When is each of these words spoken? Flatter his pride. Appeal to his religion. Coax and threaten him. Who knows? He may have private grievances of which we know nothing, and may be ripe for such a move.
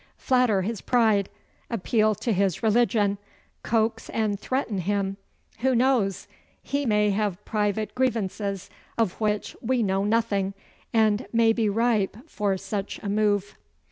Flatter 0.17 0.63
his 0.63 0.81
pride. 0.81 1.29
Appeal 1.69 2.15
to 2.15 2.33
his 2.33 2.63
religion. 2.63 3.19
Coax 3.61 4.09
and 4.09 4.39
threaten 4.39 4.79
him. 4.79 5.17
Who 5.59 5.75
knows? 5.75 6.27
He 6.63 6.87
may 6.87 7.11
have 7.11 7.45
private 7.45 7.93
grievances 7.93 8.71
of 8.97 9.21
which 9.21 9.55
we 9.61 9.83
know 9.83 10.03
nothing, 10.03 10.55
and 10.91 11.27
may 11.31 11.53
be 11.53 11.69
ripe 11.69 12.17
for 12.27 12.57
such 12.57 12.99
a 13.03 13.09
move. 13.09 13.55